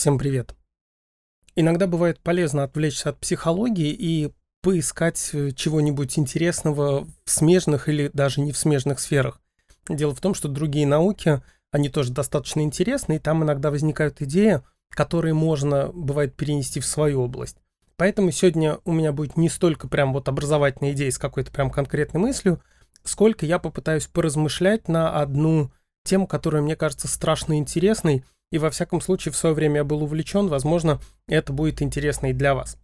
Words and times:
Всем 0.00 0.16
привет. 0.16 0.54
Иногда 1.56 1.86
бывает 1.86 2.20
полезно 2.20 2.62
отвлечься 2.64 3.10
от 3.10 3.20
психологии 3.20 3.90
и 3.92 4.32
поискать 4.62 5.28
э, 5.34 5.50
чего-нибудь 5.50 6.18
интересного 6.18 7.06
в 7.26 7.30
смежных 7.30 7.86
или 7.90 8.08
даже 8.14 8.40
не 8.40 8.52
в 8.52 8.56
смежных 8.56 8.98
сферах. 8.98 9.42
Дело 9.90 10.14
в 10.14 10.20
том, 10.22 10.32
что 10.32 10.48
другие 10.48 10.86
науки, 10.86 11.42
они 11.70 11.90
тоже 11.90 12.14
достаточно 12.14 12.62
интересны, 12.62 13.16
и 13.16 13.18
там 13.18 13.44
иногда 13.44 13.70
возникают 13.70 14.22
идеи, 14.22 14.62
которые 14.88 15.34
можно, 15.34 15.90
бывает, 15.92 16.34
перенести 16.34 16.80
в 16.80 16.86
свою 16.86 17.20
область. 17.20 17.58
Поэтому 17.98 18.30
сегодня 18.30 18.78
у 18.86 18.92
меня 18.92 19.12
будет 19.12 19.36
не 19.36 19.50
столько 19.50 19.86
прям 19.86 20.14
вот 20.14 20.30
образовательная 20.30 20.92
идея 20.92 21.10
с 21.10 21.18
какой-то 21.18 21.52
прям 21.52 21.70
конкретной 21.70 22.22
мыслью, 22.22 22.62
сколько 23.04 23.44
я 23.44 23.58
попытаюсь 23.58 24.06
поразмышлять 24.06 24.88
на 24.88 25.20
одну 25.20 25.70
тему, 26.04 26.26
которая 26.26 26.62
мне 26.62 26.74
кажется 26.74 27.06
страшно 27.06 27.58
интересной, 27.58 28.24
и 28.50 28.58
во 28.58 28.70
всяком 28.70 29.00
случае 29.00 29.32
в 29.32 29.36
свое 29.36 29.54
время 29.54 29.76
я 29.76 29.84
был 29.84 30.02
увлечен, 30.02 30.48
возможно, 30.48 31.00
это 31.26 31.52
будет 31.52 31.82
интересно 31.82 32.30
и 32.30 32.32
для 32.32 32.54
вас. 32.54 32.78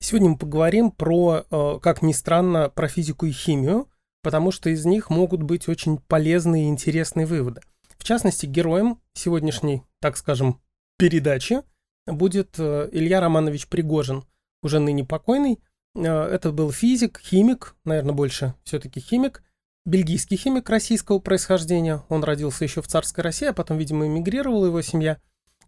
Сегодня 0.00 0.30
мы 0.30 0.38
поговорим 0.38 0.90
про, 0.90 1.44
э, 1.48 1.78
как 1.80 2.02
ни 2.02 2.12
странно, 2.12 2.68
про 2.68 2.88
физику 2.88 3.26
и 3.26 3.30
химию, 3.30 3.88
потому 4.22 4.50
что 4.50 4.68
из 4.68 4.84
них 4.84 5.10
могут 5.10 5.42
быть 5.42 5.68
очень 5.68 5.98
полезные 5.98 6.64
и 6.64 6.68
интересные 6.68 7.26
выводы. 7.26 7.60
В 7.98 8.04
частности, 8.04 8.46
героем 8.46 9.00
сегодняшней, 9.14 9.82
так 10.00 10.16
скажем, 10.16 10.60
передачи 10.98 11.62
будет 12.06 12.56
э, 12.58 12.88
Илья 12.90 13.20
Романович 13.20 13.68
Пригожин, 13.68 14.24
уже 14.62 14.80
ныне 14.80 15.04
покойный. 15.04 15.60
Э, 15.94 16.24
это 16.24 16.50
был 16.50 16.72
физик, 16.72 17.20
химик, 17.20 17.76
наверное, 17.84 18.12
больше 18.12 18.54
все-таки 18.64 19.00
химик, 19.00 19.42
бельгийский 19.84 20.36
химик 20.36 20.68
российского 20.68 21.18
происхождения. 21.18 22.04
Он 22.08 22.22
родился 22.24 22.64
еще 22.64 22.82
в 22.82 22.88
царской 22.88 23.24
России, 23.24 23.48
а 23.48 23.52
потом, 23.52 23.78
видимо, 23.78 24.06
эмигрировала 24.06 24.66
его 24.66 24.82
семья. 24.82 25.18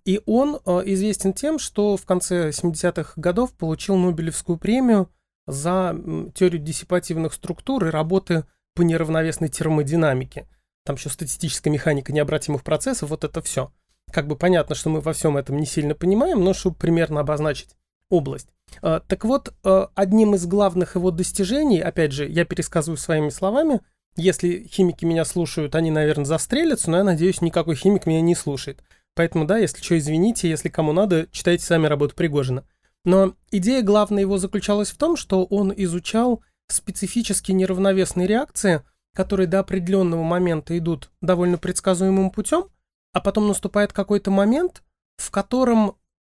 И 0.04 0.20
он 0.26 0.60
э, 0.64 0.82
известен 0.86 1.32
тем, 1.32 1.58
что 1.58 1.96
в 1.96 2.04
конце 2.04 2.50
70-х 2.50 3.14
годов 3.16 3.54
получил 3.54 3.96
Нобелевскую 3.96 4.58
премию 4.58 5.08
за 5.46 5.96
теорию 6.34 6.62
диссипативных 6.62 7.32
структур 7.32 7.86
и 7.86 7.90
работы 7.90 8.44
по 8.74 8.82
неравновесной 8.82 9.48
термодинамике. 9.48 10.46
Там 10.84 10.96
еще 10.96 11.08
статистическая 11.08 11.70
механика 11.70 12.12
необратимых 12.12 12.62
процессов, 12.62 13.10
вот 13.10 13.24
это 13.24 13.40
все. 13.40 13.72
Как 14.12 14.26
бы 14.26 14.36
понятно, 14.36 14.74
что 14.74 14.90
мы 14.90 15.00
во 15.00 15.14
всем 15.14 15.36
этом 15.36 15.56
не 15.56 15.66
сильно 15.66 15.94
понимаем, 15.94 16.44
но 16.44 16.52
чтобы 16.52 16.76
примерно 16.76 17.20
обозначить 17.20 17.74
область. 18.10 18.48
Э, 18.82 19.00
так 19.08 19.24
вот, 19.24 19.54
э, 19.64 19.86
одним 19.94 20.34
из 20.34 20.46
главных 20.46 20.96
его 20.96 21.10
достижений, 21.10 21.80
опять 21.80 22.12
же, 22.12 22.28
я 22.28 22.44
пересказываю 22.44 22.98
своими 22.98 23.30
словами– 23.30 23.80
если 24.16 24.66
химики 24.66 25.04
меня 25.04 25.24
слушают, 25.24 25.74
они, 25.74 25.90
наверное, 25.90 26.24
застрелятся, 26.24 26.90
но 26.90 26.98
я 26.98 27.04
надеюсь, 27.04 27.40
никакой 27.40 27.74
химик 27.74 28.06
меня 28.06 28.20
не 28.20 28.34
слушает. 28.34 28.82
Поэтому, 29.14 29.44
да, 29.44 29.58
если 29.58 29.82
что, 29.82 29.96
извините, 29.96 30.48
если 30.48 30.68
кому 30.68 30.92
надо, 30.92 31.28
читайте 31.30 31.64
сами 31.64 31.86
работу 31.86 32.14
Пригожина. 32.14 32.64
Но 33.04 33.34
идея 33.50 33.82
главная 33.82 34.22
его 34.22 34.38
заключалась 34.38 34.90
в 34.90 34.96
том, 34.96 35.16
что 35.16 35.44
он 35.44 35.72
изучал 35.76 36.42
специфически 36.68 37.52
неравновесные 37.52 38.26
реакции, 38.26 38.82
которые 39.14 39.46
до 39.46 39.60
определенного 39.60 40.22
момента 40.22 40.76
идут 40.76 41.10
довольно 41.20 41.58
предсказуемым 41.58 42.30
путем, 42.30 42.64
а 43.12 43.20
потом 43.20 43.46
наступает 43.46 43.92
какой-то 43.92 44.30
момент, 44.30 44.82
в 45.16 45.30
котором 45.30 45.96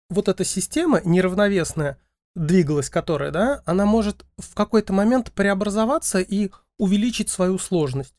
вот 0.09 0.27
эта 0.27 0.43
система 0.43 1.01
неравновесная, 1.03 1.97
двигалась 2.37 2.89
которая, 2.89 3.31
да, 3.31 3.63
она 3.65 3.85
может 3.85 4.25
в 4.37 4.53
какой-то 4.53 4.93
момент 4.93 5.31
преобразоваться 5.31 6.19
и 6.19 6.51
увеличить 6.77 7.29
свою 7.29 7.57
сложность. 7.57 8.13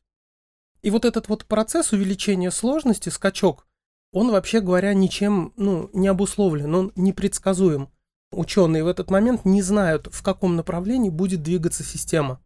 И 0.83 0.91
вот 0.91 1.05
этот 1.05 1.29
вот 1.29 1.45
процесс 1.47 1.93
увеличения 1.93 2.51
сложности, 2.51 3.09
скачок, 3.09 3.67
он, 4.13 4.31
вообще 4.31 4.61
говоря, 4.61 4.95
ничем 4.95 5.53
ну, 5.57 5.91
не 5.93 6.09
обусловлен, 6.09 6.75
он 6.75 6.93
непредсказуем. 6.97 7.91
Ученые 8.31 8.85
в 8.85 8.89
этот 8.89 9.11
момент 9.11 9.45
не 9.45 9.63
знают, 9.63 10.09
в 10.11 10.23
каком 10.23 10.57
направлении 10.57 11.11
будет 11.11 11.43
двигаться 11.43 11.83
система. 11.83 12.43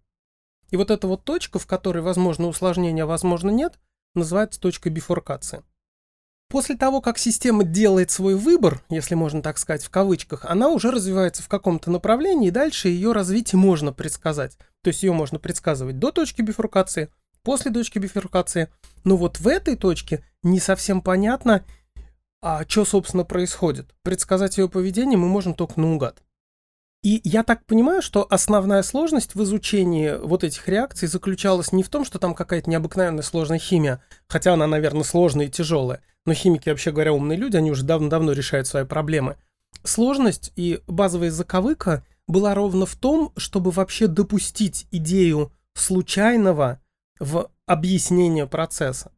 И 0.71 0.77
вот 0.77 0.91
эта 0.91 1.07
вот 1.07 1.25
точка, 1.25 1.59
в 1.59 1.67
которой 1.67 2.03
возможно 2.03 2.47
усложнение, 2.47 3.05
а 3.05 3.07
возможно 3.07 3.51
нет, 3.51 3.79
называется 4.15 4.61
точкой 4.61 4.89
бифуркации. 4.91 5.63
После 6.53 6.77
того, 6.77 7.01
как 7.01 7.17
система 7.17 7.65
делает 7.65 8.11
свой 8.11 8.35
выбор, 8.35 8.83
если 8.91 9.15
можно 9.15 9.41
так 9.41 9.57
сказать 9.57 9.83
в 9.83 9.89
кавычках, 9.89 10.45
она 10.45 10.69
уже 10.69 10.91
развивается 10.91 11.43
в 11.43 11.49
каком-то 11.49 11.91
направлении, 11.91 12.49
и 12.49 12.51
дальше 12.51 12.89
ее 12.89 13.13
развитие 13.13 13.59
можно 13.59 13.91
предсказать. 13.91 14.59
То 14.83 14.89
есть 14.89 15.03
ее 15.03 15.15
можно 15.15 15.39
предсказывать 15.39 15.99
до 15.99 16.13
точки 16.13 16.43
бифуркации, 16.43 17.09
после 17.43 17.73
точки 17.73 17.99
бифуркации. 17.99 18.69
Но 19.03 19.17
вот 19.17 19.41
в 19.41 19.49
этой 19.49 19.77
точке 19.77 20.27
не 20.43 20.61
совсем 20.61 21.01
понятно, 21.01 21.65
а 22.43 22.69
что, 22.69 22.85
собственно, 22.85 23.25
происходит. 23.25 23.87
Предсказать 24.03 24.59
ее 24.59 24.69
поведение 24.69 25.17
мы 25.17 25.29
можем 25.29 25.55
только 25.55 25.81
наугад. 25.81 26.23
И 27.03 27.23
я 27.25 27.45
так 27.45 27.65
понимаю, 27.65 28.03
что 28.03 28.27
основная 28.29 28.83
сложность 28.83 29.35
в 29.35 29.43
изучении 29.43 30.19
вот 30.23 30.45
этих 30.45 30.69
реакций 30.69 31.09
заключалась 31.09 31.73
не 31.73 31.83
в 31.83 31.89
том, 31.89 32.05
что 32.05 32.19
там 32.19 32.35
какая-то 32.35 32.69
необыкновенная 32.69 33.23
сложная 33.23 33.59
химия, 33.59 34.03
хотя 34.29 34.53
она, 34.53 34.67
наверное, 34.67 35.03
сложная 35.03 35.47
и 35.47 35.51
тяжелая, 35.51 36.03
но 36.27 36.35
химики, 36.35 36.69
вообще 36.69 36.93
говоря, 36.93 37.13
умные 37.13 37.39
люди, 37.39 37.57
они 37.57 37.71
уже 37.71 37.85
давно-давно 37.85 38.33
решают 38.33 38.67
свои 38.67 38.85
проблемы. 38.85 39.37
Сложность 39.85 40.53
и 40.57 40.81
базовая 40.87 41.31
заковыка 41.31 42.05
была 42.29 42.55
ровно 42.55 42.87
в 42.87 42.95
том, 42.95 43.33
чтобы 43.37 43.71
вообще 43.71 44.07
допустить 44.07 44.87
идею 44.91 45.53
случайного 45.75 46.81
в 47.19 47.51
объяснение 47.67 48.47
процесса. 48.47 49.13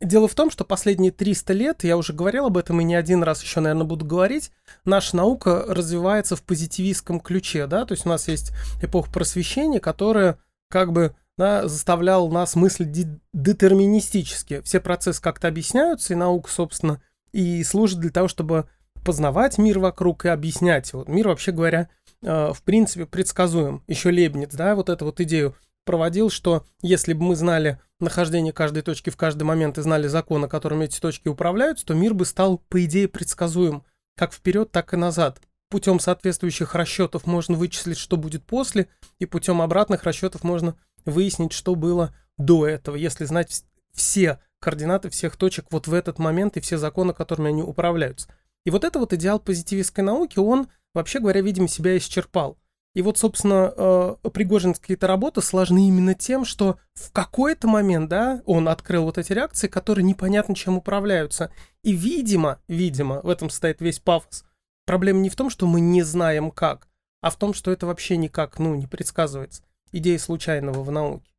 Дело 0.00 0.26
в 0.26 0.34
том, 0.34 0.50
что 0.50 0.64
последние 0.64 1.12
300 1.12 1.52
лет, 1.52 1.84
я 1.84 1.96
уже 1.96 2.12
говорил 2.12 2.46
об 2.46 2.58
этом 2.58 2.80
и 2.80 2.84
не 2.84 2.96
один 2.96 3.22
раз 3.22 3.40
еще, 3.42 3.60
наверное, 3.60 3.86
буду 3.86 4.04
говорить, 4.04 4.50
наша 4.84 5.16
наука 5.16 5.64
развивается 5.68 6.34
в 6.34 6.42
позитивистском 6.42 7.20
ключе, 7.20 7.68
да, 7.68 7.84
то 7.84 7.92
есть 7.92 8.04
у 8.04 8.08
нас 8.08 8.26
есть 8.26 8.50
эпоха 8.82 9.12
просвещения, 9.12 9.78
которая 9.78 10.38
как 10.68 10.92
бы 10.92 11.14
да, 11.42 11.66
заставляла 11.66 12.30
нас 12.30 12.54
мыслить 12.54 13.08
детерминистически. 13.32 14.60
Все 14.60 14.78
процессы 14.78 15.20
как-то 15.20 15.48
объясняются, 15.48 16.12
и 16.12 16.16
наука, 16.16 16.48
собственно, 16.48 17.02
и 17.32 17.64
служит 17.64 17.98
для 17.98 18.10
того, 18.10 18.28
чтобы 18.28 18.68
познавать 19.04 19.58
мир 19.58 19.80
вокруг 19.80 20.24
и 20.24 20.28
объяснять 20.28 20.92
его. 20.92 21.04
Мир, 21.08 21.26
вообще 21.26 21.50
говоря, 21.50 21.88
э, 22.22 22.52
в 22.54 22.62
принципе, 22.62 23.06
предсказуем. 23.06 23.82
Еще 23.88 24.12
Лебниц, 24.12 24.54
да, 24.54 24.76
вот 24.76 24.88
эту 24.88 25.06
вот 25.06 25.20
идею 25.20 25.56
проводил, 25.84 26.30
что 26.30 26.64
если 26.80 27.12
бы 27.12 27.24
мы 27.24 27.34
знали 27.34 27.80
нахождение 27.98 28.52
каждой 28.52 28.82
точки 28.82 29.10
в 29.10 29.16
каждый 29.16 29.42
момент 29.42 29.78
и 29.78 29.82
знали 29.82 30.06
законы, 30.06 30.46
которыми 30.46 30.84
эти 30.84 31.00
точки 31.00 31.26
управляются, 31.26 31.86
то 31.86 31.94
мир 31.94 32.14
бы 32.14 32.24
стал, 32.24 32.62
по 32.68 32.84
идее, 32.84 33.08
предсказуем 33.08 33.82
как 34.16 34.32
вперед, 34.32 34.70
так 34.70 34.94
и 34.94 34.96
назад. 34.96 35.40
Путем 35.70 35.98
соответствующих 35.98 36.76
расчетов 36.76 37.26
можно 37.26 37.56
вычислить, 37.56 37.98
что 37.98 38.16
будет 38.16 38.44
после, 38.44 38.86
и 39.18 39.26
путем 39.26 39.60
обратных 39.60 40.04
расчетов 40.04 40.44
можно 40.44 40.76
выяснить, 41.04 41.52
что 41.52 41.74
было 41.74 42.14
до 42.38 42.66
этого, 42.66 42.96
если 42.96 43.24
знать 43.24 43.64
все 43.92 44.38
координаты 44.60 45.10
всех 45.10 45.36
точек 45.36 45.66
вот 45.70 45.86
в 45.88 45.94
этот 45.94 46.18
момент 46.18 46.56
и 46.56 46.60
все 46.60 46.78
законы, 46.78 47.12
которыми 47.12 47.48
они 47.48 47.62
управляются. 47.62 48.28
И 48.64 48.70
вот 48.70 48.84
это 48.84 48.98
вот 48.98 49.12
идеал 49.12 49.40
позитивистской 49.40 50.04
науки, 50.04 50.38
он, 50.38 50.68
вообще 50.94 51.18
говоря, 51.18 51.40
видимо, 51.40 51.68
себя 51.68 51.96
исчерпал. 51.96 52.56
И 52.94 53.00
вот, 53.00 53.18
собственно, 53.18 53.72
э, 53.74 54.16
Пригожинские-то 54.32 55.06
работы 55.06 55.40
сложны 55.40 55.88
именно 55.88 56.14
тем, 56.14 56.44
что 56.44 56.78
в 56.94 57.10
какой-то 57.10 57.66
момент, 57.66 58.10
да, 58.10 58.42
он 58.44 58.68
открыл 58.68 59.04
вот 59.04 59.16
эти 59.16 59.32
реакции, 59.32 59.66
которые 59.66 60.04
непонятно 60.04 60.54
чем 60.54 60.76
управляются. 60.76 61.50
И, 61.82 61.92
видимо, 61.92 62.60
видимо, 62.68 63.20
в 63.22 63.30
этом 63.30 63.48
состоит 63.48 63.80
весь 63.80 63.98
пафос. 63.98 64.44
Проблема 64.84 65.20
не 65.20 65.30
в 65.30 65.36
том, 65.36 65.48
что 65.48 65.66
мы 65.66 65.80
не 65.80 66.02
знаем 66.02 66.50
как, 66.50 66.88
а 67.22 67.30
в 67.30 67.36
том, 67.36 67.54
что 67.54 67.70
это 67.70 67.86
вообще 67.86 68.16
никак, 68.16 68.58
ну, 68.58 68.74
не 68.74 68.86
предсказывается. 68.86 69.62
Идея 69.92 70.18
случайного 70.18 70.82
в 70.82 70.90
науке. 70.90 71.32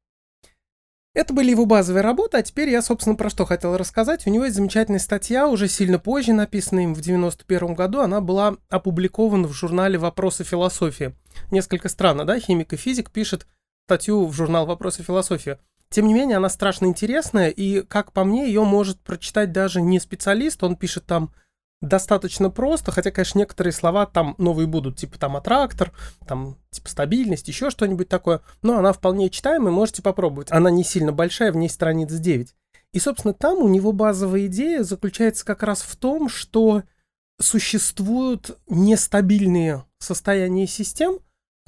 Это 1.15 1.31
были 1.31 1.51
его 1.51 1.67
базовые 1.67 2.01
работы, 2.01 2.37
а 2.37 2.41
теперь 2.41 2.69
я, 2.69 2.81
собственно, 2.81 3.15
про 3.15 3.29
что 3.29 3.45
хотел 3.45 3.77
рассказать. 3.77 4.25
У 4.25 4.31
него 4.31 4.45
есть 4.45 4.55
замечательная 4.55 4.99
статья, 4.99 5.47
уже 5.47 5.67
сильно 5.67 5.99
позже 5.99 6.33
написанная 6.33 6.85
им 6.85 6.95
в 6.95 7.01
91 7.01 7.75
году. 7.75 7.99
Она 7.99 8.19
была 8.19 8.57
опубликована 8.69 9.47
в 9.47 9.53
журнале 9.53 9.99
«Вопросы 9.99 10.43
философии». 10.43 11.13
Несколько 11.51 11.87
странно, 11.89 12.25
да? 12.25 12.39
Химик 12.39 12.73
и 12.73 12.77
физик 12.77 13.11
пишет 13.11 13.45
статью 13.85 14.25
в 14.25 14.33
журнал 14.33 14.65
«Вопросы 14.65 15.03
философии». 15.03 15.59
Тем 15.89 16.07
не 16.07 16.15
менее, 16.15 16.37
она 16.37 16.49
страшно 16.49 16.87
интересная, 16.87 17.49
и, 17.49 17.81
как 17.81 18.11
по 18.11 18.23
мне, 18.23 18.47
ее 18.47 18.63
может 18.63 18.99
прочитать 18.99 19.51
даже 19.51 19.81
не 19.81 19.99
специалист. 19.99 20.63
Он 20.63 20.75
пишет 20.75 21.05
там 21.05 21.31
достаточно 21.83 22.49
просто, 22.49 22.91
хотя, 22.91 23.11
конечно, 23.11 23.39
некоторые 23.39 23.73
слова 23.73 24.05
там 24.05 24.35
новые 24.37 24.67
будут, 24.67 24.97
типа 24.97 25.19
там 25.19 25.35
аттрактор, 25.35 25.91
там 26.25 26.57
типа 26.71 26.89
стабильность, 26.89 27.49
еще 27.49 27.69
что-нибудь 27.69 28.07
такое, 28.07 28.41
но 28.61 28.77
она 28.77 28.93
вполне 28.93 29.29
читаемая, 29.29 29.71
можете 29.71 30.01
попробовать. 30.01 30.51
Она 30.51 30.71
не 30.71 30.85
сильно 30.85 31.11
большая, 31.11 31.51
в 31.51 31.57
ней 31.57 31.69
страниц 31.69 32.11
9. 32.11 32.55
И, 32.93 32.99
собственно, 32.99 33.33
там 33.33 33.57
у 33.57 33.67
него 33.67 33.91
базовая 33.91 34.45
идея 34.45 34.83
заключается 34.83 35.43
как 35.45 35.61
раз 35.61 35.81
в 35.81 35.95
том, 35.97 36.29
что 36.29 36.83
существуют 37.41 38.57
нестабильные 38.67 39.83
состояния 39.99 40.67
систем, 40.67 41.19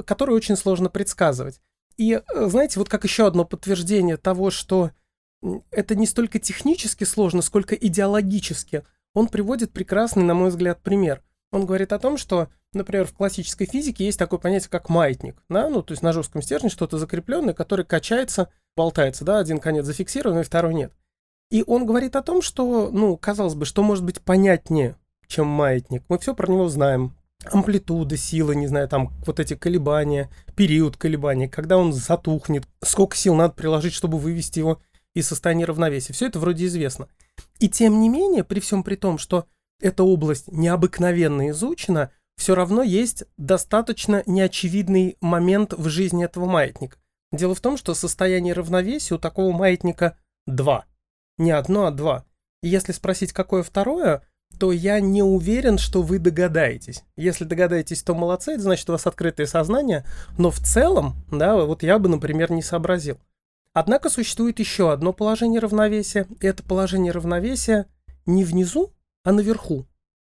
которые 0.06 0.38
очень 0.38 0.56
сложно 0.56 0.90
предсказывать. 0.90 1.60
И, 1.98 2.14
э, 2.14 2.48
знаете, 2.48 2.80
вот 2.80 2.88
как 2.88 3.04
еще 3.04 3.28
одно 3.28 3.44
подтверждение 3.44 4.16
того, 4.16 4.50
что 4.50 4.92
это 5.72 5.96
не 5.96 6.06
столько 6.08 6.40
технически 6.40 7.04
сложно, 7.04 7.42
сколько 7.42 7.76
идеологически– 7.76 8.84
он 9.16 9.28
приводит 9.30 9.72
прекрасный, 9.72 10.24
на 10.24 10.36
мой 10.36 10.50
взгляд, 10.50 10.82
пример. 10.84 11.24
Он 11.52 11.66
говорит 11.66 11.94
о 11.94 12.00
том, 12.00 12.18
что, 12.18 12.50
например, 12.74 13.06
в 13.06 13.14
классической 13.14 13.66
физике 13.66 14.06
есть 14.06 14.20
такое 14.20 14.40
понятие, 14.40 14.70
как 14.70 14.90
маятник. 14.90 15.42
Да? 15.50 15.70
Ну, 15.70 15.82
то 15.82 15.94
есть 15.94 16.04
на 16.04 16.12
жестком 16.12 16.42
стержне 16.42 16.70
что-то 16.70 16.98
закрепленное, 16.98 17.54
которое 17.54 17.86
качается, 17.86 18.50
болтается. 18.76 19.24
Да? 19.24 19.40
Один 19.40 19.60
конец 19.60 19.86
зафиксирован, 19.86 20.44
второй 20.44 20.74
нет. 20.74 20.92
И 21.50 21.64
он 21.66 21.86
говорит 21.86 22.16
о 22.18 22.22
том, 22.22 22.42
что, 22.42 22.90
ну, 22.92 23.16
казалось 23.16 23.56
бы, 23.56 23.66
что 23.66 23.84
может 23.84 24.04
быть 24.04 24.22
понятнее, 24.22 24.98
чем 25.28 25.48
маятник. 25.48 26.04
Мы 26.10 26.20
все 26.20 26.36
про 26.36 26.52
него 26.52 26.68
знаем. 26.68 27.16
Амплитуда, 27.46 28.18
сила, 28.18 28.52
не 28.52 28.68
знаю, 28.68 28.90
там 28.90 29.14
вот 29.26 29.40
эти 29.40 29.56
колебания, 29.56 30.30
период 30.56 30.98
колебаний, 30.98 31.48
когда 31.48 31.78
он 31.78 31.94
затухнет, 31.94 32.64
сколько 32.84 33.16
сил 33.16 33.36
надо 33.36 33.54
приложить, 33.54 33.94
чтобы 33.94 34.18
вывести 34.18 34.60
его 34.60 34.82
из 35.14 35.28
состояния 35.28 35.66
равновесия. 35.66 36.12
Все 36.12 36.26
это 36.26 36.40
вроде 36.40 36.66
известно. 36.66 37.08
И 37.60 37.70
тем 37.70 38.00
не 38.00 38.10
менее, 38.10 38.44
при 38.44 38.60
всем 38.60 38.84
при 38.84 38.96
том, 38.96 39.18
что 39.18 39.46
эта 39.80 40.04
область 40.04 40.52
необыкновенно 40.52 41.50
изучена, 41.50 42.12
все 42.38 42.56
равно 42.56 42.84
есть 42.84 43.24
достаточно 43.38 44.24
неочевидный 44.26 45.18
момент 45.22 45.74
в 45.74 45.88
жизни 45.88 46.26
этого 46.26 46.46
маятника. 46.46 46.98
Дело 47.32 47.56
в 47.56 47.62
том, 47.62 47.78
что 47.78 47.94
состояние 47.94 48.54
равновесия 48.54 49.16
у 49.16 49.20
такого 49.20 49.52
маятника 49.56 50.18
два. 50.46 50.86
Не 51.38 51.52
одно, 51.52 51.86
а 51.86 51.92
два. 51.92 52.26
И 52.62 52.68
если 52.68 52.92
спросить, 52.92 53.34
какое 53.34 53.64
второе, 53.64 54.22
то 54.60 54.72
я 54.72 55.00
не 55.00 55.22
уверен, 55.22 55.78
что 55.78 56.02
вы 56.02 56.20
догадаетесь. 56.20 57.04
Если 57.18 57.44
догадаетесь, 57.44 58.04
то 58.04 58.16
молодцы, 58.16 58.54
это 58.54 58.64
значит, 58.64 58.90
у 58.90 58.94
вас 58.94 59.06
открытое 59.06 59.48
сознание, 59.48 60.06
но 60.38 60.50
в 60.50 60.60
целом, 60.60 61.16
да, 61.32 61.56
вот 61.58 61.84
я 61.84 62.00
бы, 62.00 62.10
например, 62.10 62.52
не 62.52 62.62
сообразил. 62.62 63.20
Однако 63.76 64.10
существует 64.10 64.58
еще 64.58 64.92
одно 64.92 65.14
положение 65.14 65.60
равновесия, 65.60 66.28
и 66.40 66.48
это 66.48 66.64
положение 66.64 67.12
равновесия 67.12 67.88
не 68.26 68.44
внизу, 68.44 68.92
а 69.24 69.32
наверху. 69.32 69.86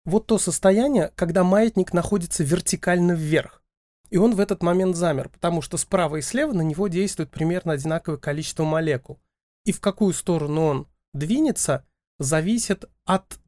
Вот 0.05 0.27
то 0.27 0.37
состояние, 0.37 1.11
когда 1.15 1.43
маятник 1.43 1.93
находится 1.93 2.43
вертикально 2.43 3.13
вверх. 3.13 3.63
И 4.11 4.17
он 4.17 4.35
в 4.35 4.39
этот 4.39 4.61
момент 4.61 4.95
замер, 4.95 5.29
потому 5.29 5.63
что 5.63 5.77
справа 5.77 6.17
и 6.17 6.21
слева 6.21 6.53
на 6.53 6.61
него 6.61 6.87
действует 6.87 7.31
примерно 7.31 7.73
одинаковое 7.73 8.19
количество 8.19 8.63
молекул 8.63 9.19
и 9.65 9.71
в 9.71 9.79
какую 9.79 10.13
сторону 10.13 10.65
он 10.65 10.87
двинется, 11.13 11.85
зависит 12.17 12.85
от 13.05 13.39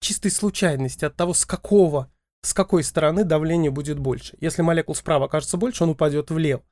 чистой 0.00 0.30
случайности, 0.30 1.04
от 1.04 1.14
того, 1.14 1.34
с 1.34 1.44
какого, 1.44 2.10
с 2.42 2.54
какой 2.54 2.82
стороны 2.82 3.24
давление 3.24 3.70
будет 3.70 3.98
больше. 3.98 4.36
Если 4.40 4.62
молекул 4.62 4.94
справа 4.94 5.26
окажется 5.26 5.58
больше, 5.58 5.84
он 5.84 5.90
упадет 5.90 6.30
влево. 6.30 6.62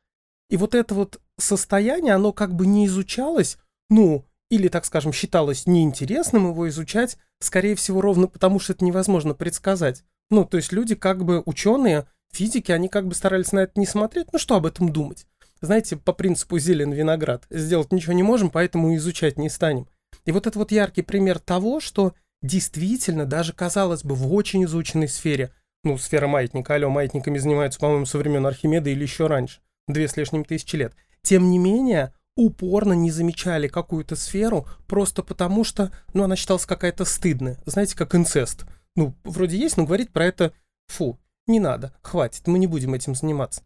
И 0.50 0.58
вот 0.58 0.75
это 0.75 0.94
вот 0.94 1.20
состояние, 1.38 2.14
оно 2.14 2.32
как 2.32 2.55
бы 2.55 2.67
не 2.67 2.87
изучалось, 2.87 3.56
ну, 3.88 4.26
или, 4.50 4.69
так 4.69 4.85
скажем, 4.85 5.12
считалось 5.12 5.67
неинтересным 5.67 6.49
его 6.49 6.69
изучать, 6.69 7.17
скорее 7.38 7.75
всего, 7.76 8.02
ровно 8.02 8.26
потому, 8.26 8.58
что 8.58 8.75
это 8.75 8.85
невозможно 8.85 9.32
предсказать. 9.32 10.05
Ну, 10.29 10.44
то 10.44 10.58
есть 10.58 10.73
люди, 10.73 10.94
как 10.94 11.25
бы 11.25 11.43
ученые, 11.47 12.06
физики, 12.32 12.73
они 12.73 12.88
как 12.88 13.06
бы 13.06 13.14
старались 13.14 13.52
на 13.52 13.61
это 13.61 13.81
не 13.81 13.87
смотреть, 13.87 14.32
ну 14.32 14.38
что 14.38 14.56
об 14.56 14.67
этом 14.67 14.93
думать? 14.93 15.26
знаете, 15.61 15.97
по 15.97 16.12
принципу 16.12 16.58
зелен 16.58 16.93
виноград. 16.93 17.44
Сделать 17.50 17.93
ничего 17.93 18.12
не 18.12 18.23
можем, 18.23 18.50
поэтому 18.50 18.94
изучать 18.97 19.38
не 19.38 19.49
станем. 19.49 19.87
И 20.25 20.32
вот 20.32 20.47
это 20.47 20.58
вот 20.58 20.73
яркий 20.73 21.02
пример 21.02 21.38
того, 21.38 21.81
что 21.81 22.14
действительно, 22.43 23.26
даже 23.26 23.52
казалось 23.52 24.02
бы, 24.02 24.14
в 24.14 24.32
очень 24.32 24.64
изученной 24.64 25.08
сфере, 25.08 25.52
ну, 25.85 25.99
сфера 25.99 26.26
маятника, 26.26 26.75
алло, 26.75 26.88
маятниками 26.88 27.38
занимаются, 27.38 27.79
по-моему, 27.79 28.06
со 28.06 28.19
времен 28.19 28.47
Архимеда 28.47 28.91
или 28.91 29.02
еще 29.02 29.26
раньше, 29.26 29.61
две 29.93 30.09
с 30.09 30.17
лишним 30.17 30.45
тысячи 30.45 30.77
лет. 30.77 30.95
Тем 31.23 31.51
не 31.51 31.59
менее, 31.59 32.13
упорно 32.37 32.93
не 32.93 33.11
замечали 33.11 33.69
какую-то 33.69 34.17
сферу 34.17 34.67
просто 34.87 35.23
потому, 35.23 35.65
что, 35.65 35.91
ну, 36.15 36.25
она 36.25 36.37
считалась 36.37 36.67
какая-то 36.67 37.05
стыдная. 37.05 37.59
Знаете, 37.67 37.97
как 37.97 38.15
инцест. 38.15 38.65
Ну, 38.97 39.15
вроде 39.25 39.57
есть, 39.57 39.77
но 39.77 39.85
говорить 39.85 40.11
про 40.11 40.25
это, 40.27 40.53
фу, 40.89 41.19
не 41.47 41.61
надо, 41.61 41.93
хватит, 42.03 42.47
мы 42.47 42.59
не 42.59 42.67
будем 42.67 42.95
этим 42.95 43.15
заниматься. 43.15 43.63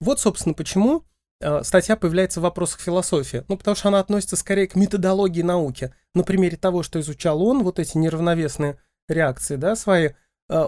Вот, 0.00 0.20
собственно, 0.20 0.54
почему 0.54 1.04
Э, 1.40 1.62
статья 1.64 1.96
появляется 1.96 2.40
в 2.40 2.42
вопросах 2.42 2.80
философии. 2.80 3.44
Ну, 3.48 3.56
потому 3.56 3.74
что 3.74 3.88
она 3.88 4.00
относится 4.00 4.36
скорее 4.36 4.68
к 4.68 4.76
методологии 4.76 5.42
науки. 5.42 5.92
На 6.14 6.22
примере 6.22 6.56
того, 6.56 6.82
что 6.82 7.00
изучал 7.00 7.42
он, 7.42 7.62
вот 7.62 7.78
эти 7.78 7.96
неравновесные 7.96 8.78
реакции, 9.08 9.56
да, 9.56 9.74
свои, 9.74 10.10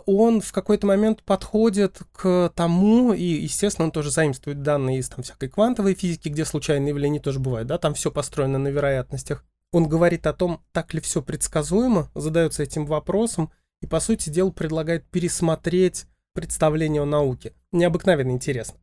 он 0.07 0.41
в 0.41 0.53
какой-то 0.53 0.87
момент 0.87 1.23
подходит 1.23 2.01
к 2.13 2.53
тому, 2.55 3.13
и, 3.13 3.25
естественно, 3.25 3.87
он 3.87 3.93
тоже 3.93 4.11
заимствует 4.11 4.63
данные 4.63 4.99
из 4.99 5.09
там 5.09 5.25
всякой 5.25 5.49
квантовой 5.49 5.95
физики, 5.95 6.29
где 6.29 6.45
случайные 6.45 6.91
явления 6.91 7.21
тоже 7.21 7.41
бывают, 7.41 7.69
да, 7.69 7.79
там 7.79 7.95
все 7.95 8.11
построено 8.11 8.59
на 8.59 8.69
вероятностях. 8.69 9.45
Он 9.73 9.89
говорит 9.89 10.27
о 10.27 10.35
том, 10.35 10.61
так 10.73 10.95
ли 10.95 11.01
все 11.01 11.23
предсказуемо, 11.23 12.11
задается 12.15 12.63
этим 12.63 12.87
вопросом, 12.87 13.51
и, 13.81 13.87
по 13.87 13.99
сути 14.01 14.31
дела, 14.31 14.51
предлагает 14.51 15.05
пересмотреть 15.07 16.07
представление 16.35 17.03
о 17.03 17.07
науке. 17.07 17.53
Необыкновенно 17.73 18.31
интересно. 18.31 18.79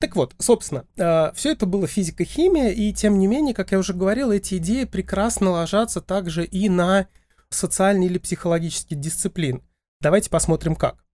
Так 0.00 0.14
вот, 0.14 0.34
собственно, 0.38 0.84
э, 0.96 1.32
все 1.34 1.52
это 1.52 1.66
было 1.66 1.86
физика-химия, 1.86 2.70
и 2.70 2.92
тем 2.92 3.18
не 3.18 3.26
менее, 3.26 3.52
как 3.52 3.72
я 3.72 3.78
уже 3.78 3.94
говорил, 3.94 4.30
эти 4.30 4.56
идеи 4.58 4.84
прекрасно 4.84 5.50
ложатся 5.50 6.00
также 6.00 6.44
и 6.44 6.68
на 6.68 7.08
социальные 7.50 8.08
или 8.08 8.18
психологические 8.18 8.98
дисциплины. 8.98 9.60
Давайте 10.00 10.30
посмотрим 10.30 10.76
как. 10.76 11.04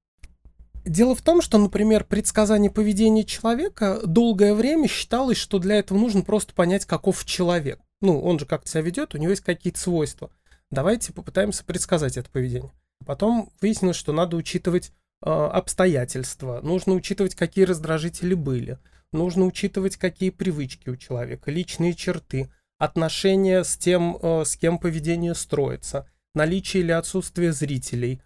Дело 0.85 1.15
в 1.15 1.23
том, 1.23 1.41
что, 1.41 1.57
например, 1.59 2.05
предсказание 2.05 2.71
поведения 2.71 3.25
человека 3.25 4.01
долгое 4.05 4.53
время 4.55 4.87
считалось, 4.87 5.39
что 5.39 5.59
для 5.59 5.77
этого 5.77 5.99
нужно 5.99 6.23
просто 6.23 6.53
понять, 6.55 6.85
каков 6.85 7.25
человек. 7.25 7.81
Ну, 8.03 8.21
он 8.21 8.39
же 8.39 8.45
как-то 8.45 8.69
себя 8.69 8.83
ведет, 8.83 9.15
у 9.15 9.19
него 9.19 9.31
есть 9.31 9.43
какие-то 9.43 9.81
свойства. 9.81 10.31
Давайте 10.71 11.13
попытаемся 11.13 11.65
предсказать 11.65 12.19
это 12.19 12.29
поведение. 12.29 12.73
Потом 13.07 13.51
выяснилось, 13.61 13.97
что 13.97 14.13
надо 14.13 14.37
учитывать 14.37 14.93
Э, 15.27 15.47
обстоятельства, 15.47 16.61
нужно 16.63 16.93
учитывать, 16.93 17.35
какие 17.35 17.65
раздражители 17.65 18.35
были, 18.35 18.79
нужно 19.11 19.47
учитывать, 19.47 19.97
какие 19.97 20.29
привычки 20.29 20.91
у 20.91 20.97
человека, 20.97 21.51
личные 21.51 21.95
черты, 21.95 22.51
отношения 22.77 23.65
с 23.65 23.79
тем, 23.79 24.19
э, 24.21 24.45
с 24.45 24.59
кем 24.59 24.79
поведение 24.79 25.35
строится, 25.35 26.07
наличие 26.35 26.83
или 26.83 26.93
отсутствие 26.93 27.55
зрителей, 27.55 28.21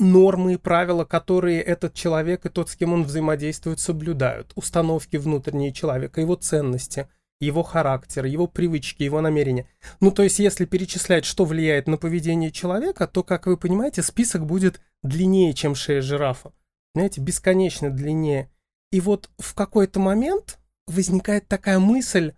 нормы 0.00 0.54
и 0.54 0.56
правила, 0.56 1.04
которые 1.04 1.60
этот 1.60 1.94
человек 1.94 2.46
и 2.46 2.48
тот, 2.48 2.70
с 2.70 2.76
кем 2.76 2.92
он 2.92 3.04
взаимодействует, 3.04 3.78
соблюдают, 3.78 4.52
установки 4.54 5.16
внутренние 5.16 5.72
человека, 5.72 6.20
его 6.20 6.34
ценности, 6.34 7.08
его 7.40 7.62
характер, 7.62 8.24
его 8.24 8.46
привычки, 8.46 9.02
его 9.02 9.20
намерения. 9.20 9.68
Ну, 10.00 10.10
то 10.10 10.22
есть, 10.22 10.38
если 10.38 10.64
перечислять, 10.64 11.24
что 11.24 11.44
влияет 11.44 11.86
на 11.86 11.96
поведение 11.96 12.50
человека, 12.50 13.06
то, 13.06 13.22
как 13.22 13.46
вы 13.46 13.56
понимаете, 13.56 14.02
список 14.02 14.44
будет 14.46 14.80
длиннее, 15.02 15.54
чем 15.54 15.74
шея 15.74 16.02
жирафа. 16.02 16.52
Знаете, 16.94 17.20
бесконечно 17.20 17.90
длиннее. 17.90 18.50
И 18.90 19.00
вот 19.00 19.30
в 19.38 19.54
какой-то 19.54 20.00
момент 20.00 20.58
возникает 20.86 21.46
такая 21.46 21.78
мысль, 21.78 22.32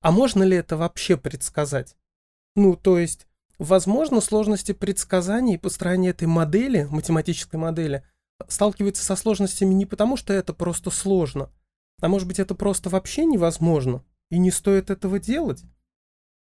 а 0.00 0.10
можно 0.10 0.42
ли 0.42 0.56
это 0.56 0.76
вообще 0.76 1.16
предсказать? 1.16 1.96
Ну, 2.56 2.76
то 2.76 2.98
есть, 2.98 3.26
возможно, 3.58 4.20
сложности 4.20 4.72
предсказаний 4.72 5.54
и 5.54 5.58
построения 5.58 6.10
этой 6.10 6.26
модели, 6.26 6.86
математической 6.90 7.56
модели, 7.56 8.02
сталкиваются 8.48 9.04
со 9.04 9.16
сложностями 9.16 9.74
не 9.74 9.86
потому, 9.86 10.16
что 10.16 10.32
это 10.32 10.52
просто 10.52 10.90
сложно, 10.90 11.50
а 12.00 12.08
может 12.08 12.26
быть, 12.28 12.38
это 12.38 12.54
просто 12.54 12.90
вообще 12.90 13.24
невозможно, 13.24 14.02
и 14.30 14.38
не 14.38 14.50
стоит 14.50 14.90
этого 14.90 15.18
делать 15.18 15.64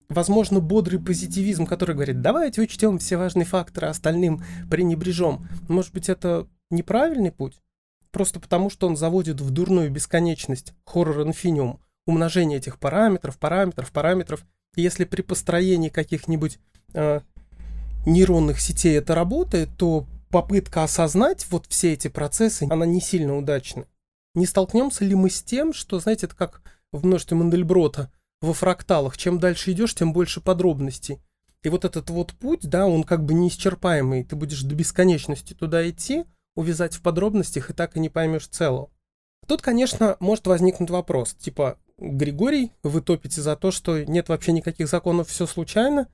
возможно, 0.09 0.61
бодрый 0.61 1.01
позитивизм, 1.01 1.67
который 1.67 1.95
говорит, 1.95 2.21
давайте 2.21 2.63
учтем 2.63 2.99
все 2.99 3.17
важные 3.17 3.45
факторы, 3.45 3.89
остальным 3.89 4.43
пренебрежем. 4.71 5.49
Может 5.69 5.93
быть, 5.93 6.09
это 6.09 6.47
неправильный 6.71 7.33
путь? 7.33 7.61
Просто 8.11 8.41
потому, 8.41 8.71
что 8.71 8.87
он 8.87 8.97
заводит 8.97 9.41
в 9.41 9.51
дурную 9.51 9.91
бесконечность 9.91 10.73
хоррор 10.85 11.23
инфиниум, 11.23 11.81
умножение 12.07 12.59
этих 12.59 12.79
параметров, 12.79 13.39
параметров, 13.39 13.93
параметров. 13.93 14.47
Если 14.77 15.05
при 15.05 15.23
построении 15.23 15.89
каких-нибудь 15.89 16.59
э, 16.95 17.21
нейронных 18.07 18.61
сетей 18.61 18.97
это 18.97 19.15
работает, 19.15 19.71
то 19.77 20.07
попытка 20.31 20.85
осознать 20.85 21.47
вот 21.51 21.67
все 21.69 21.95
эти 21.95 22.09
процессы, 22.09 22.67
она 22.71 22.87
не 22.87 23.01
сильно 23.01 23.37
удачна. 23.37 23.87
Не 24.35 24.47
столкнемся 24.47 25.05
ли 25.05 25.15
мы 25.15 25.31
с 25.31 25.43
тем, 25.43 25.73
что, 25.73 25.99
знаете, 25.99 26.27
это 26.27 26.37
как 26.37 26.63
в 26.93 27.05
множестве 27.05 27.37
Мандельброта– 27.37 28.11
во 28.41 28.53
фракталах. 28.53 29.17
Чем 29.17 29.39
дальше 29.39 29.73
идешь, 29.73 29.95
тем 29.95 30.13
больше 30.13 30.41
подробностей. 30.41 31.21
И 31.63 31.69
вот 31.69 31.85
этот 31.85 32.11
вот 32.11 32.33
путь, 32.35 32.69
да, 32.69 32.87
он 32.87 33.03
как 33.03 33.25
бы 33.25 33.35
неисчерпаемый. 33.35 34.25
Ты 34.25 34.37
будешь 34.37 34.63
до 34.63 34.75
бесконечности 34.75 35.55
туда 35.55 35.89
идти, 35.89 36.25
увязать 36.55 36.95
в 36.95 37.03
подробностях, 37.03 37.71
и 37.71 37.73
так 37.73 37.97
и 37.97 38.01
не 38.01 38.09
поймешь 38.09 38.47
целого. 38.47 38.91
Тут, 39.47 39.63
конечно, 39.63 40.17
может 40.21 40.47
возникнуть 40.47 40.91
вопрос, 40.91 41.35
типа, 41.35 41.79
Григорий, 41.99 42.73
вы 42.83 43.01
топите 43.01 43.41
за 43.41 43.57
то, 43.57 43.71
что 43.71 44.05
нет 44.05 44.29
вообще 44.29 44.53
никаких 44.53 44.89
законов, 44.89 45.29
все 45.29 45.47
случайно? 45.47 46.09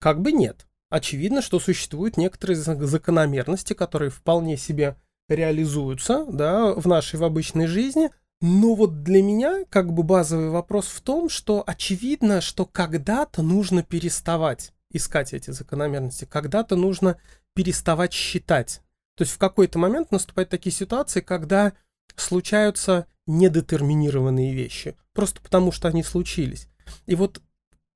Как 0.00 0.20
бы 0.20 0.32
нет. 0.32 0.66
Очевидно, 0.88 1.42
что 1.42 1.60
существуют 1.60 2.16
некоторые 2.16 2.56
закономерности, 2.56 3.74
которые 3.74 4.10
вполне 4.10 4.56
себе 4.56 4.96
реализуются, 5.28 6.24
да, 6.26 6.72
в 6.72 6.86
нашей 6.86 7.18
в 7.18 7.24
обычной 7.24 7.66
жизни, 7.66 8.10
но 8.40 8.74
вот 8.74 9.02
для 9.02 9.22
меня 9.22 9.64
как 9.68 9.92
бы 9.92 10.02
базовый 10.02 10.50
вопрос 10.50 10.86
в 10.86 11.00
том, 11.00 11.28
что 11.28 11.64
очевидно, 11.66 12.40
что 12.40 12.64
когда-то 12.64 13.42
нужно 13.42 13.82
переставать 13.82 14.72
искать 14.92 15.34
эти 15.34 15.50
закономерности, 15.50 16.24
когда-то 16.24 16.76
нужно 16.76 17.18
переставать 17.54 18.12
считать. 18.12 18.82
То 19.16 19.22
есть 19.22 19.32
в 19.32 19.38
какой-то 19.38 19.78
момент 19.78 20.12
наступают 20.12 20.50
такие 20.50 20.72
ситуации, 20.72 21.20
когда 21.20 21.72
случаются 22.14 23.06
недетерминированные 23.26 24.54
вещи, 24.54 24.96
просто 25.16 25.40
потому 25.40 25.72
что 25.72 25.88
они 25.88 26.04
случились. 26.04 26.68
И 27.06 27.16
вот 27.16 27.42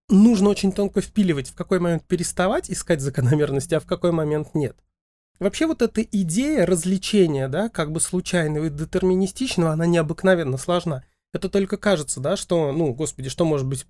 нужно 0.09 0.49
очень 0.49 0.73
тонко 0.73 1.01
впиливать, 1.01 1.51
в 1.51 1.55
какой 1.55 1.79
момент 1.79 2.05
переставать 2.07 2.71
искать 2.71 3.01
закономерности, 3.01 3.75
а 3.75 3.81
в 3.81 3.87
какой 3.87 4.11
момент 4.11 4.55
нет. 4.55 4.77
Вообще 5.39 5.67
вот 5.67 5.81
эта 5.81 6.03
идея 6.03 6.67
развлечения, 6.67 7.49
да, 7.49 7.69
как 7.69 7.93
бы 7.93 8.01
случайного 8.01 8.67
и 8.67 8.71
детерминистичного, 8.71 9.73
она 9.73 9.87
необыкновенно 9.87 10.59
сложна. 10.59 11.05
Это 11.33 11.49
только 11.49 11.77
кажется, 11.77 12.21
да, 12.21 12.37
что, 12.37 12.73
ну, 12.73 12.93
господи, 12.93 13.29
что 13.29 13.45
может 13.45 13.67
быть 13.67 13.87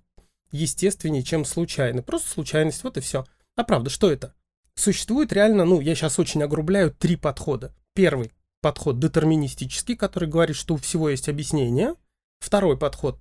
естественнее, 0.51 1.23
чем 1.23 1.43
случайно. 1.43 2.03
Просто 2.03 2.29
случайность, 2.29 2.83
вот 2.83 2.97
и 2.97 3.01
все. 3.01 3.25
А 3.55 3.63
правда, 3.63 3.89
что 3.89 4.11
это? 4.11 4.33
Существует 4.75 5.33
реально, 5.33 5.65
ну, 5.65 5.81
я 5.81 5.95
сейчас 5.95 6.19
очень 6.19 6.43
огрубляю, 6.43 6.91
три 6.91 7.15
подхода. 7.15 7.73
Первый 7.93 8.31
подход 8.61 8.99
детерминистический, 8.99 9.95
который 9.95 10.29
говорит, 10.29 10.55
что 10.55 10.75
у 10.75 10.77
всего 10.77 11.09
есть 11.09 11.27
объяснение. 11.27 11.95
Второй 12.41 12.75
подход, 12.77 13.19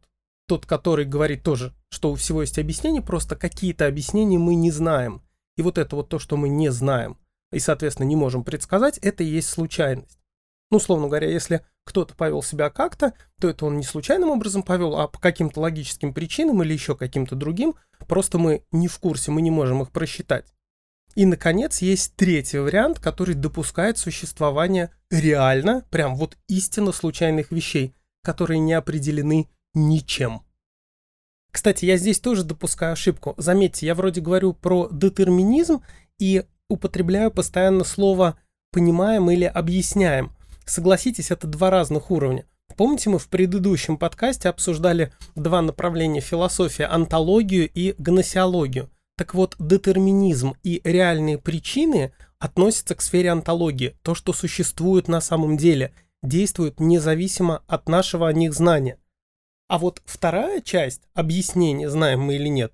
тот, 0.48 0.66
который 0.66 1.04
говорит 1.04 1.44
тоже, 1.44 1.74
что 1.90 2.10
у 2.10 2.14
всего 2.14 2.40
есть 2.40 2.58
объяснение, 2.58 3.02
просто 3.02 3.36
какие-то 3.36 3.86
объяснения 3.86 4.38
мы 4.38 4.54
не 4.54 4.70
знаем. 4.70 5.22
И 5.56 5.62
вот 5.62 5.78
это 5.78 5.94
вот 5.94 6.08
то, 6.08 6.18
что 6.18 6.36
мы 6.36 6.48
не 6.48 6.70
знаем, 6.70 7.18
и, 7.52 7.58
соответственно, 7.58 8.06
не 8.06 8.16
можем 8.16 8.44
предсказать, 8.44 8.98
это 8.98 9.22
и 9.22 9.28
есть 9.28 9.48
случайность. 9.48 10.18
Ну, 10.70 10.78
условно 10.78 11.06
говоря, 11.06 11.28
если 11.28 11.64
кто-то 11.84 12.14
повел 12.14 12.42
себя 12.42 12.70
как-то, 12.70 13.12
то 13.38 13.48
это 13.50 13.66
он 13.66 13.76
не 13.76 13.82
случайным 13.82 14.30
образом 14.30 14.62
повел, 14.62 14.96
а 14.96 15.06
по 15.06 15.20
каким-то 15.20 15.60
логическим 15.60 16.14
причинам 16.14 16.62
или 16.62 16.72
еще 16.72 16.96
каким-то 16.96 17.36
другим, 17.36 17.74
просто 18.08 18.38
мы 18.38 18.64
не 18.72 18.88
в 18.88 18.98
курсе, 18.98 19.30
мы 19.30 19.42
не 19.42 19.50
можем 19.50 19.82
их 19.82 19.90
просчитать. 19.90 20.52
И, 21.14 21.26
наконец, 21.26 21.82
есть 21.82 22.14
третий 22.16 22.58
вариант, 22.58 23.00
который 23.00 23.34
допускает 23.34 23.98
существование 23.98 24.90
реально, 25.10 25.84
прям 25.90 26.14
вот 26.14 26.38
истинно 26.48 26.92
случайных 26.92 27.50
вещей, 27.50 27.94
которые 28.22 28.58
не 28.58 28.72
определены 28.72 29.48
ничем. 29.74 30.42
Кстати, 31.50 31.84
я 31.84 31.96
здесь 31.96 32.20
тоже 32.20 32.44
допускаю 32.44 32.92
ошибку. 32.92 33.34
Заметьте, 33.36 33.86
я 33.86 33.94
вроде 33.94 34.20
говорю 34.20 34.52
про 34.52 34.88
детерминизм 34.90 35.82
и 36.18 36.44
употребляю 36.68 37.30
постоянно 37.30 37.84
слово 37.84 38.38
«понимаем» 38.70 39.30
или 39.30 39.44
«объясняем». 39.44 40.32
Согласитесь, 40.64 41.32
это 41.32 41.48
два 41.48 41.70
разных 41.70 42.10
уровня. 42.10 42.44
Помните, 42.76 43.10
мы 43.10 43.18
в 43.18 43.28
предыдущем 43.28 43.96
подкасте 43.96 44.48
обсуждали 44.48 45.12
два 45.34 45.60
направления 45.60 46.20
философии– 46.20 46.82
антологию 46.90 47.68
и 47.74 47.94
гносеологию. 47.98 48.88
Так 49.16 49.34
вот, 49.34 49.56
детерминизм 49.58 50.54
и 50.62 50.80
реальные 50.84 51.38
причины 51.38 52.12
относятся 52.38 52.94
к 52.94 53.02
сфере 53.02 53.30
антологии, 53.30 53.96
то, 54.02 54.14
что 54.14 54.32
существует 54.32 55.08
на 55.08 55.20
самом 55.20 55.56
деле, 55.56 55.92
действует 56.22 56.80
независимо 56.80 57.62
от 57.66 57.88
нашего 57.88 58.28
о 58.28 58.32
них 58.32 58.54
знания. 58.54 58.98
А 59.68 59.78
вот 59.78 60.02
вторая 60.04 60.60
часть, 60.60 61.02
объяснения, 61.14 61.88
знаем 61.88 62.20
мы 62.20 62.36
или 62.36 62.48
нет, 62.48 62.72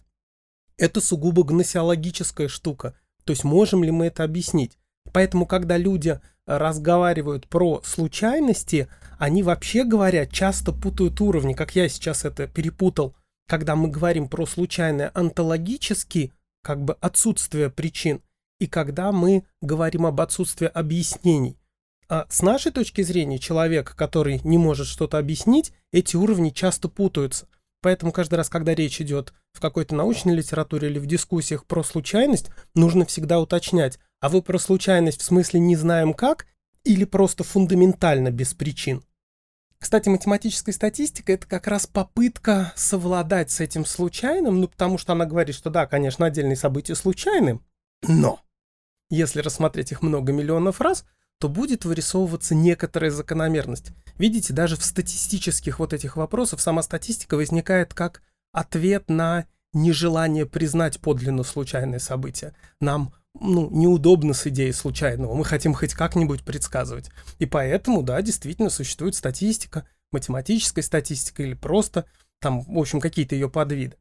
это 0.78 1.00
сугубо 1.00 1.44
гносеологическая 1.44 2.48
штука. 2.48 2.94
То 3.24 3.32
есть 3.32 3.44
можем 3.44 3.82
ли 3.82 3.90
мы 3.90 4.06
это 4.06 4.24
объяснить? 4.24 4.78
Поэтому, 5.12 5.46
когда 5.46 5.76
люди 5.76 6.20
разговаривают 6.46 7.48
про 7.48 7.80
случайности, 7.84 8.88
они 9.18 9.42
вообще 9.42 9.84
говоря 9.84 10.26
часто 10.26 10.72
путают 10.72 11.20
уровни, 11.20 11.54
как 11.54 11.74
я 11.74 11.88
сейчас 11.88 12.24
это 12.24 12.46
перепутал. 12.46 13.14
Когда 13.48 13.76
мы 13.76 13.88
говорим 13.88 14.28
про 14.28 14.46
случайное 14.46 15.10
онтологически, 15.14 16.32
как 16.62 16.82
бы 16.82 16.94
отсутствие 17.00 17.70
причин, 17.70 18.22
и 18.58 18.66
когда 18.66 19.12
мы 19.12 19.44
говорим 19.60 20.06
об 20.06 20.20
отсутствии 20.20 20.66
объяснений. 20.66 21.58
А 22.08 22.26
с 22.28 22.42
нашей 22.42 22.70
точки 22.70 23.02
зрения, 23.02 23.38
человек, 23.38 23.94
который 23.96 24.40
не 24.44 24.58
может 24.58 24.86
что-то 24.86 25.18
объяснить, 25.18 25.72
эти 25.92 26.14
уровни 26.16 26.50
часто 26.50 26.88
путаются. 26.88 27.48
Поэтому 27.82 28.12
каждый 28.12 28.36
раз, 28.36 28.48
когда 28.48 28.74
речь 28.74 29.00
идет 29.00 29.32
в 29.52 29.60
какой-то 29.60 29.94
научной 29.94 30.34
литературе 30.34 30.88
или 30.88 30.98
в 30.98 31.06
дискуссиях 31.06 31.66
про 31.66 31.82
случайность, 31.82 32.50
нужно 32.74 33.06
всегда 33.06 33.40
уточнять, 33.40 33.98
а 34.20 34.28
вы 34.28 34.42
про 34.42 34.58
случайность 34.58 35.20
в 35.20 35.24
смысле 35.24 35.60
не 35.60 35.76
знаем 35.76 36.14
как 36.14 36.46
или 36.84 37.04
просто 37.04 37.44
фундаментально 37.44 38.30
без 38.30 38.54
причин? 38.54 39.04
Кстати, 39.78 40.08
математическая 40.08 40.74
статистика– 40.74 41.32
это 41.34 41.46
как 41.46 41.66
раз 41.66 41.86
попытка 41.86 42.72
совладать 42.76 43.50
с 43.50 43.60
этим 43.60 43.84
случайным, 43.84 44.60
ну, 44.60 44.68
потому 44.68 44.96
что 44.96 45.12
она 45.12 45.26
говорит, 45.26 45.54
что 45.54 45.70
да, 45.70 45.86
конечно, 45.86 46.24
отдельные 46.24 46.56
события 46.56 46.94
случайны, 46.94 47.60
но 48.02 48.40
если 49.10 49.40
рассмотреть 49.40 49.92
их 49.92 50.02
много 50.02 50.32
миллионов 50.32 50.80
раз, 50.80 51.04
то 51.38 51.48
будет 51.48 51.84
вырисовываться 51.84 52.54
некоторая 52.54 53.10
закономерность. 53.10 53.92
Видите, 54.18 54.52
даже 54.52 54.76
в 54.76 54.84
статистических 54.84 55.78
вот 55.78 55.92
этих 55.92 56.16
вопросах 56.16 56.60
сама 56.60 56.82
статистика 56.82 57.36
возникает 57.36 57.92
как 57.94 58.22
ответ 58.52 59.10
на 59.10 59.46
нежелание 59.72 60.46
признать 60.46 61.00
подлинно 61.00 61.42
случайное 61.42 61.98
событие. 61.98 62.54
Нам 62.80 63.12
ну, 63.38 63.68
неудобно 63.70 64.32
с 64.32 64.46
идеей 64.46 64.72
случайного. 64.72 65.34
Мы 65.34 65.44
хотим 65.44 65.74
хоть 65.74 65.92
как-нибудь 65.92 66.42
предсказывать. 66.42 67.10
И 67.38 67.46
поэтому, 67.46 68.02
да, 68.02 68.22
действительно 68.22 68.70
существует 68.70 69.14
статистика, 69.14 69.86
математическая 70.12 70.82
статистика 70.82 71.42
или 71.42 71.54
просто 71.54 72.06
там, 72.40 72.62
в 72.62 72.78
общем, 72.78 73.00
какие-то 73.00 73.34
ее 73.34 73.50
подвиды. 73.50 73.96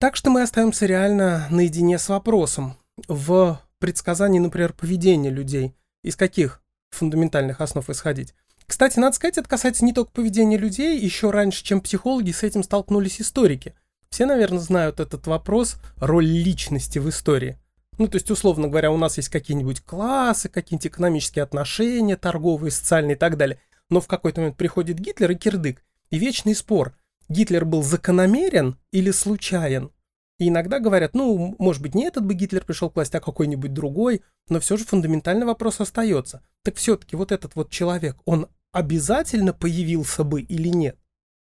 Так 0.00 0.16
что 0.16 0.30
мы 0.30 0.42
остаемся 0.42 0.86
реально 0.86 1.46
наедине 1.50 1.98
с 1.98 2.08
вопросом. 2.08 2.76
В 3.08 3.60
предсказании, 3.78 4.38
например, 4.38 4.72
поведения 4.72 5.30
людей, 5.30 5.74
из 6.02 6.16
каких 6.16 6.63
фундаментальных 6.94 7.60
основ 7.60 7.88
исходить? 7.90 8.34
Кстати, 8.66 8.98
надо 8.98 9.14
сказать, 9.16 9.38
это 9.38 9.48
касается 9.48 9.84
не 9.84 9.92
только 9.92 10.10
поведения 10.10 10.56
людей, 10.56 10.98
еще 10.98 11.30
раньше, 11.30 11.62
чем 11.62 11.80
психологи, 11.80 12.30
с 12.30 12.42
этим 12.42 12.62
столкнулись 12.62 13.20
историки. 13.20 13.74
Все, 14.08 14.26
наверное, 14.26 14.60
знают 14.60 15.00
этот 15.00 15.26
вопрос, 15.26 15.76
роль 15.96 16.26
личности 16.26 16.98
в 16.98 17.08
истории. 17.08 17.58
Ну, 17.98 18.08
то 18.08 18.16
есть, 18.16 18.30
условно 18.30 18.68
говоря, 18.68 18.90
у 18.90 18.96
нас 18.96 19.16
есть 19.18 19.28
какие-нибудь 19.28 19.80
классы, 19.82 20.48
какие-нибудь 20.48 20.86
экономические 20.86 21.42
отношения, 21.42 22.16
торговые, 22.16 22.70
социальные 22.70 23.16
и 23.16 23.18
так 23.18 23.36
далее. 23.36 23.60
Но 23.90 24.00
в 24.00 24.06
какой-то 24.06 24.40
момент 24.40 24.56
приходит 24.56 24.98
Гитлер 24.98 25.30
и 25.30 25.34
кирдык. 25.34 25.82
И 26.10 26.18
вечный 26.18 26.54
спор. 26.54 26.96
Гитлер 27.28 27.64
был 27.64 27.82
закономерен 27.82 28.78
или 28.90 29.10
случайен? 29.10 29.90
И 30.38 30.48
иногда 30.48 30.80
говорят, 30.80 31.14
ну, 31.14 31.54
может 31.58 31.80
быть, 31.80 31.94
не 31.94 32.04
этот 32.04 32.24
бы 32.26 32.34
Гитлер 32.34 32.64
пришел 32.64 32.90
к 32.90 32.96
власти, 32.96 33.16
а 33.16 33.20
какой-нибудь 33.20 33.72
другой, 33.72 34.22
но 34.48 34.58
все 34.58 34.76
же 34.76 34.84
фундаментальный 34.84 35.46
вопрос 35.46 35.80
остается. 35.80 36.42
Так 36.64 36.76
все-таки 36.76 37.14
вот 37.14 37.30
этот 37.30 37.54
вот 37.54 37.70
человек, 37.70 38.16
он 38.24 38.48
обязательно 38.72 39.52
появился 39.52 40.24
бы 40.24 40.42
или 40.42 40.68
нет? 40.68 40.98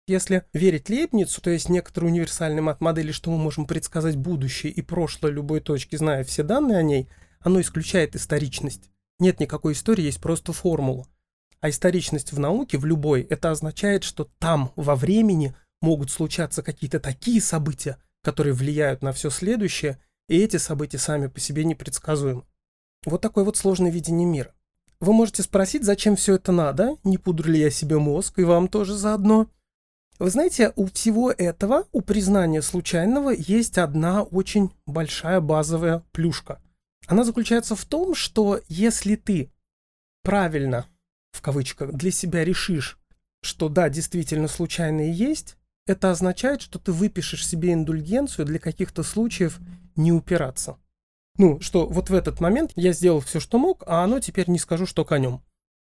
Если 0.07 0.45
верить 0.53 0.89
Лейбницу, 0.89 1.41
то 1.41 1.51
есть 1.51 1.69
некоторые 1.69 2.11
универсальные 2.11 2.63
мат-модели, 2.63 3.13
что 3.13 3.31
мы 3.31 3.39
можем 3.39 3.67
предсказать 3.67 4.17
будущее 4.17 4.73
и 4.73 4.83
прошлое 4.83 5.31
любой 5.31 5.61
точки, 5.61 5.97
зная 5.97 6.25
все 6.25 6.43
данные 6.43 6.79
о 6.79 6.83
ней, 6.83 7.09
оно 7.41 7.61
исключает 7.61 8.17
историчность. 8.17 8.91
Нет 9.19 9.39
никакой 9.39 9.75
истории, 9.75 10.03
есть 10.03 10.21
просто 10.21 10.53
формула. 10.53 11.07
А 11.61 11.69
историчность 11.69 12.33
в 12.33 12.41
науке, 12.41 12.79
в 12.79 12.87
любой, 12.87 13.23
это 13.23 13.51
означает, 13.51 14.03
что 14.03 14.29
там, 14.39 14.73
во 14.77 14.97
времени, 14.97 15.55
могут 15.83 16.11
случаться 16.11 16.63
какие-то 16.63 16.99
такие 16.99 17.41
события, 17.41 17.99
которые 18.23 18.53
влияют 18.53 19.03
на 19.03 19.13
все 19.13 19.31
следующее, 19.31 19.99
и 20.29 20.39
эти 20.39 20.57
события 20.57 20.99
сами 20.99 21.27
по 21.27 21.41
себе 21.41 21.65
непредсказуемы. 21.65 22.45
Вот 23.05 23.21
такое 23.21 23.45
вот 23.45 23.57
сложное 23.57 23.91
видение 23.91 24.27
мира. 24.27 24.55
Вы 25.01 25.13
можете 25.13 25.43
спросить, 25.43 25.85
зачем 25.85 26.17
все 26.17 26.35
это 26.35 26.53
надо, 26.53 26.97
не 27.05 27.19
пудрю 27.19 27.53
ли 27.53 27.61
я 27.61 27.71
себе 27.71 27.99
мозг, 27.99 28.39
и 28.39 28.45
вам 28.45 28.69
тоже 28.69 28.95
заодно– 28.95 29.49
вы 30.21 30.29
знаете, 30.29 30.75
у 30.77 30.85
всего 30.85 31.33
этого, 31.33 31.87
у 31.93 32.03
признания 32.03 32.61
случайного, 32.61 33.31
есть 33.31 33.79
одна 33.79 34.23
очень 34.23 34.71
большая 34.85 35.41
базовая 35.41 36.05
плюшка. 36.13 36.61
Она 37.07 37.25
заключается 37.25 37.75
в 37.75 37.87
том, 37.87 38.15
что 38.15 38.61
если 38.69 39.17
ты 39.17 39.51
правильно, 40.23 40.85
в 41.33 41.41
кавычках, 41.41 41.95
для 41.95 42.11
себя 42.11 42.45
решишь, 42.45 42.99
что 43.41 43.71
да, 43.71 43.89
действительно 43.89 44.47
случайные 44.47 45.11
есть, 45.11 45.57
это 45.91 46.11
означает, 46.11 46.63
что 46.63 46.79
ты 46.79 46.93
выпишешь 46.93 47.47
себе 47.47 47.73
индульгенцию 47.73 48.47
для 48.47 48.59
каких-то 48.59 49.03
случаев 49.03 49.59
не 49.97 50.13
упираться. 50.13 50.79
Ну, 51.37 51.61
что 51.61 51.87
вот 51.87 52.11
в 52.11 52.15
этот 52.15 52.41
момент 52.41 52.73
я 52.77 52.93
сделал 52.93 53.21
все, 53.21 53.41
что 53.41 53.59
мог, 53.59 53.83
а 53.87 54.05
оно 54.05 54.21
теперь 54.21 54.49
не 54.49 54.59
скажу, 54.59 54.87
что 54.87 55.05
конем. 55.05 55.43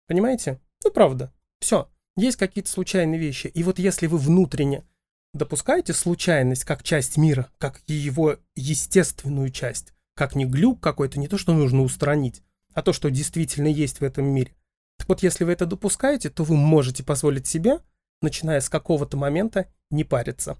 Понимаете? 0.07 0.61
Ну, 0.85 0.91
правда. 0.91 1.33
Все. 1.61 1.89
Есть 2.17 2.37
какие-то 2.37 2.71
случайные 2.71 3.19
вещи. 3.19 3.49
И 3.49 3.63
вот 3.63 3.79
если 3.79 4.07
вы 4.07 4.19
внутренне 4.19 4.85
допускаете 5.33 5.93
случайность 5.93 6.65
как 6.65 6.83
часть 6.83 7.17
мира, 7.17 7.51
как 7.59 7.83
его 7.87 8.37
естественную 8.55 9.51
часть, 9.51 9.93
как 10.15 10.37
не 10.37 10.45
глюк 10.45 10.81
какой-то, 10.81 11.19
не 11.19 11.29
то, 11.29 11.39
что 11.39 11.55
нужно 11.55 11.83
устранить, 11.83 12.43
а 12.73 12.83
то, 12.83 12.93
что 12.93 13.11
действительно 13.11 13.69
есть 13.69 14.01
в 14.01 14.05
этом 14.05 14.27
мире. 14.27 14.55
Так 14.99 15.09
вот, 15.09 15.23
если 15.23 15.45
вы 15.45 15.53
это 15.53 15.67
допускаете, 15.67 16.31
то 16.31 16.45
вы 16.45 16.57
можете 16.57 17.03
позволить 17.03 17.47
себе, 17.47 17.81
начиная 18.23 18.61
с 18.61 18.69
какого-то 18.69 19.17
момента, 19.17 19.73
не 19.91 20.05
париться. 20.05 20.57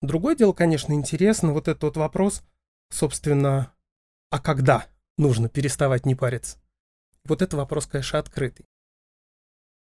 Другое 0.00 0.34
дело, 0.34 0.52
конечно, 0.52 0.92
интересно, 0.92 1.52
вот 1.52 1.68
этот 1.68 1.82
вот 1.82 1.96
вопрос, 1.96 2.42
собственно, 2.90 3.72
а 4.30 4.40
когда? 4.40 4.86
нужно 5.16 5.48
переставать 5.48 6.06
не 6.06 6.14
париться? 6.14 6.58
Вот 7.24 7.42
это 7.42 7.56
вопрос, 7.56 7.86
конечно, 7.86 8.18
открытый. 8.18 8.66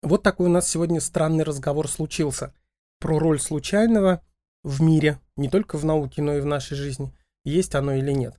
Вот 0.02 0.22
такой 0.22 0.46
у 0.46 0.50
нас 0.50 0.68
сегодня 0.68 1.00
странный 1.00 1.44
разговор 1.44 1.88
случился 1.88 2.54
про 2.98 3.18
роль 3.18 3.40
случайного 3.40 4.22
в 4.62 4.82
мире, 4.82 5.20
не 5.36 5.48
только 5.48 5.78
в 5.78 5.84
науке, 5.84 6.22
но 6.22 6.34
и 6.34 6.40
в 6.40 6.46
нашей 6.46 6.76
жизни, 6.76 7.14
есть 7.44 7.74
оно 7.74 7.94
или 7.94 8.12
нет. 8.12 8.38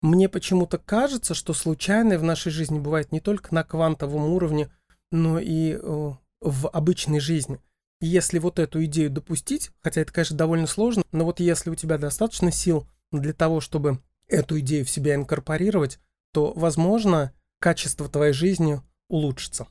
Мне 0.00 0.28
почему-то 0.28 0.78
кажется, 0.78 1.34
что 1.34 1.54
случайное 1.54 2.18
в 2.18 2.22
нашей 2.22 2.52
жизни 2.52 2.78
бывает 2.78 3.12
не 3.12 3.20
только 3.20 3.54
на 3.54 3.64
квантовом 3.64 4.24
уровне, 4.26 4.70
но 5.10 5.38
и 5.38 5.72
э, 5.72 6.12
в 6.40 6.68
обычной 6.68 7.20
жизни. 7.20 7.60
Если 8.00 8.38
вот 8.38 8.58
эту 8.58 8.84
идею 8.84 9.10
допустить, 9.10 9.70
хотя 9.80 10.02
это, 10.02 10.12
конечно, 10.12 10.36
довольно 10.36 10.66
сложно, 10.66 11.02
но 11.10 11.24
вот 11.24 11.40
если 11.40 11.70
у 11.70 11.74
тебя 11.74 11.98
достаточно 11.98 12.52
сил 12.52 12.86
для 13.10 13.32
того, 13.32 13.60
чтобы 13.60 14.00
эту 14.28 14.60
идею 14.60 14.84
в 14.84 14.90
себя 14.90 15.14
инкорпорировать, 15.14 15.98
то, 16.32 16.52
возможно, 16.54 17.32
качество 17.60 18.08
твоей 18.08 18.32
жизни 18.32 18.80
улучшится. 19.08 19.66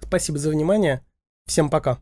Спасибо 0.00 0.38
за 0.38 0.50
внимание. 0.50 1.06
Всем 1.46 1.70
пока. 1.70 2.00